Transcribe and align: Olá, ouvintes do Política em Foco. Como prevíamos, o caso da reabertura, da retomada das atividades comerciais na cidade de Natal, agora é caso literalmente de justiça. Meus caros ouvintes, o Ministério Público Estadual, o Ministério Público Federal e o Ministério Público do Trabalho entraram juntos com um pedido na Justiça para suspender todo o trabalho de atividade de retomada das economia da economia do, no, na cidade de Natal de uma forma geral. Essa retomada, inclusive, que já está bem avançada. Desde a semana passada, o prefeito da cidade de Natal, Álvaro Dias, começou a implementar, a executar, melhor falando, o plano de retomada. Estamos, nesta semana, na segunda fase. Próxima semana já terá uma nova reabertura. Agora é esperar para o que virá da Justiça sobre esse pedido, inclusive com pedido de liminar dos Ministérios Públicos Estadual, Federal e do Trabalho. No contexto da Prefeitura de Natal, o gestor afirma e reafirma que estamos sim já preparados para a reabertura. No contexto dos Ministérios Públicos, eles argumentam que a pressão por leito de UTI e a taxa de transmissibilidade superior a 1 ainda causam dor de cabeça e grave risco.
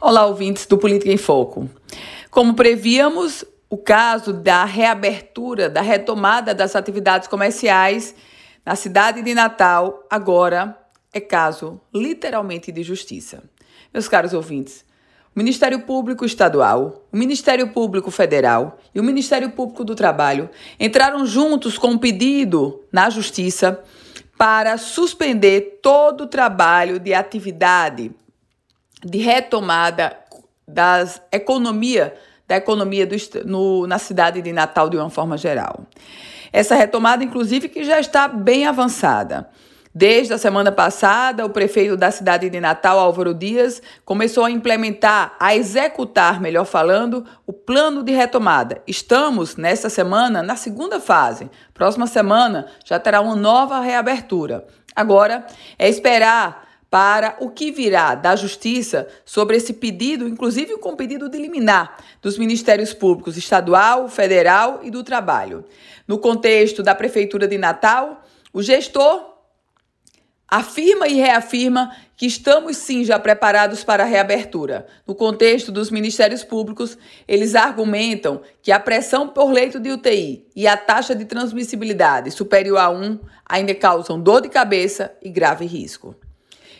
Olá, 0.00 0.26
ouvintes 0.26 0.64
do 0.64 0.78
Política 0.78 1.10
em 1.10 1.16
Foco. 1.16 1.68
Como 2.30 2.54
prevíamos, 2.54 3.44
o 3.68 3.76
caso 3.76 4.32
da 4.32 4.64
reabertura, 4.64 5.68
da 5.68 5.80
retomada 5.80 6.54
das 6.54 6.76
atividades 6.76 7.26
comerciais 7.26 8.14
na 8.64 8.76
cidade 8.76 9.22
de 9.22 9.34
Natal, 9.34 10.06
agora 10.08 10.78
é 11.12 11.18
caso 11.18 11.80
literalmente 11.92 12.70
de 12.70 12.84
justiça. 12.84 13.42
Meus 13.92 14.06
caros 14.06 14.32
ouvintes, 14.32 14.84
o 15.34 15.38
Ministério 15.38 15.80
Público 15.80 16.24
Estadual, 16.24 17.04
o 17.12 17.16
Ministério 17.16 17.72
Público 17.72 18.12
Federal 18.12 18.78
e 18.94 19.00
o 19.00 19.04
Ministério 19.04 19.50
Público 19.50 19.84
do 19.84 19.96
Trabalho 19.96 20.48
entraram 20.78 21.26
juntos 21.26 21.76
com 21.76 21.88
um 21.88 21.98
pedido 21.98 22.84
na 22.92 23.10
Justiça 23.10 23.82
para 24.36 24.78
suspender 24.78 25.80
todo 25.82 26.20
o 26.20 26.28
trabalho 26.28 27.00
de 27.00 27.12
atividade 27.12 28.12
de 29.04 29.18
retomada 29.18 30.16
das 30.66 31.20
economia 31.32 32.14
da 32.48 32.56
economia 32.56 33.06
do, 33.06 33.14
no, 33.44 33.86
na 33.86 33.98
cidade 33.98 34.40
de 34.40 34.52
Natal 34.52 34.88
de 34.88 34.96
uma 34.96 35.10
forma 35.10 35.36
geral. 35.36 35.86
Essa 36.50 36.74
retomada, 36.74 37.22
inclusive, 37.22 37.68
que 37.68 37.84
já 37.84 38.00
está 38.00 38.26
bem 38.26 38.66
avançada. 38.66 39.50
Desde 39.94 40.32
a 40.32 40.38
semana 40.38 40.72
passada, 40.72 41.44
o 41.44 41.50
prefeito 41.50 41.96
da 41.96 42.10
cidade 42.10 42.48
de 42.48 42.60
Natal, 42.60 42.98
Álvaro 42.98 43.34
Dias, 43.34 43.82
começou 44.04 44.44
a 44.44 44.50
implementar, 44.50 45.34
a 45.38 45.54
executar, 45.54 46.40
melhor 46.40 46.64
falando, 46.64 47.24
o 47.46 47.52
plano 47.52 48.02
de 48.02 48.12
retomada. 48.12 48.80
Estamos, 48.86 49.56
nesta 49.56 49.90
semana, 49.90 50.42
na 50.42 50.56
segunda 50.56 51.00
fase. 51.00 51.50
Próxima 51.74 52.06
semana 52.06 52.66
já 52.84 52.98
terá 52.98 53.20
uma 53.20 53.36
nova 53.36 53.80
reabertura. 53.80 54.66
Agora 54.94 55.46
é 55.78 55.88
esperar 55.88 56.67
para 56.90 57.36
o 57.40 57.50
que 57.50 57.70
virá 57.70 58.14
da 58.14 58.34
Justiça 58.34 59.06
sobre 59.24 59.56
esse 59.56 59.74
pedido, 59.74 60.26
inclusive 60.26 60.78
com 60.78 60.96
pedido 60.96 61.28
de 61.28 61.38
liminar 61.38 61.98
dos 62.22 62.38
Ministérios 62.38 62.94
Públicos 62.94 63.36
Estadual, 63.36 64.08
Federal 64.08 64.80
e 64.82 64.90
do 64.90 65.04
Trabalho. 65.04 65.64
No 66.06 66.18
contexto 66.18 66.82
da 66.82 66.94
Prefeitura 66.94 67.46
de 67.46 67.58
Natal, 67.58 68.22
o 68.52 68.62
gestor 68.62 69.36
afirma 70.48 71.06
e 71.06 71.14
reafirma 71.14 71.94
que 72.16 72.24
estamos 72.24 72.78
sim 72.78 73.04
já 73.04 73.18
preparados 73.18 73.84
para 73.84 74.02
a 74.02 74.06
reabertura. 74.06 74.86
No 75.06 75.14
contexto 75.14 75.70
dos 75.70 75.90
Ministérios 75.90 76.42
Públicos, 76.42 76.96
eles 77.28 77.54
argumentam 77.54 78.40
que 78.62 78.72
a 78.72 78.80
pressão 78.80 79.28
por 79.28 79.52
leito 79.52 79.78
de 79.78 79.92
UTI 79.92 80.46
e 80.56 80.66
a 80.66 80.76
taxa 80.76 81.14
de 81.14 81.26
transmissibilidade 81.26 82.30
superior 82.30 82.78
a 82.78 82.88
1 82.88 83.20
ainda 83.44 83.74
causam 83.74 84.18
dor 84.18 84.40
de 84.40 84.48
cabeça 84.48 85.14
e 85.22 85.28
grave 85.28 85.66
risco. 85.66 86.16